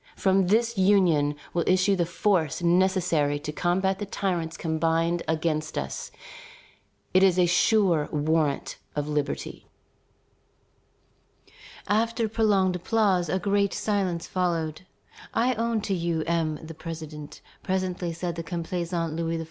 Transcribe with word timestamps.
From 0.15 0.47
this 0.47 0.79
union 0.79 1.35
will 1.53 1.63
issue 1.67 1.95
the 1.95 2.07
force 2.07 2.63
necessary 2.63 3.37
to 3.37 3.51
combat 3.51 3.99
the 3.99 4.07
tyrants 4.07 4.57
combined 4.57 5.21
against 5.27 5.77
us. 5.77 6.09
It 7.13 7.21
is 7.21 7.37
a 7.37 7.45
sure 7.45 8.09
warrant 8.11 8.77
of 8.95 9.07
liberty." 9.07 9.67
After 11.87 12.27
prolonged 12.27 12.75
applause 12.75 13.29
a 13.29 13.37
great 13.37 13.75
silence 13.75 14.25
followed. 14.25 14.87
"I 15.35 15.53
own 15.53 15.81
to 15.81 15.93
you, 15.93 16.23
M. 16.25 16.55
the 16.65 16.73
President," 16.73 17.39
presently 17.61 18.11
said 18.11 18.33
the 18.35 18.41
complaisant 18.43 19.13
Louis 19.15 19.37
XVI. 19.37 19.39